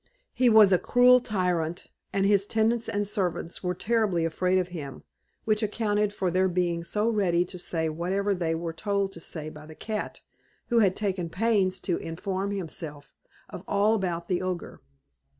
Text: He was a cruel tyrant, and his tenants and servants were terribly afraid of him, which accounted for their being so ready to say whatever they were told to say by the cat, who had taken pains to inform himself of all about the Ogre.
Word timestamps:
He 0.33 0.49
was 0.49 0.73
a 0.73 0.79
cruel 0.79 1.19
tyrant, 1.19 1.85
and 2.11 2.25
his 2.25 2.47
tenants 2.47 2.89
and 2.89 3.07
servants 3.07 3.61
were 3.61 3.75
terribly 3.75 4.25
afraid 4.25 4.57
of 4.57 4.69
him, 4.69 5.03
which 5.45 5.61
accounted 5.61 6.11
for 6.11 6.31
their 6.31 6.49
being 6.49 6.83
so 6.83 7.07
ready 7.07 7.45
to 7.45 7.59
say 7.59 7.87
whatever 7.87 8.33
they 8.33 8.55
were 8.55 8.73
told 8.73 9.11
to 9.11 9.19
say 9.19 9.47
by 9.51 9.67
the 9.67 9.75
cat, 9.75 10.21
who 10.69 10.79
had 10.79 10.95
taken 10.95 11.29
pains 11.29 11.79
to 11.81 11.97
inform 11.97 12.49
himself 12.49 13.13
of 13.47 13.63
all 13.67 13.93
about 13.93 14.27
the 14.27 14.41
Ogre. 14.41 14.81